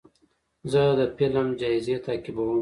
زه 0.71 0.81
د 0.97 1.01
فلم 1.17 1.47
جایزې 1.61 1.95
تعقیبوم. 2.05 2.59